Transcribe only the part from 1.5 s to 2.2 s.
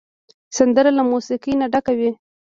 نه ډکه وي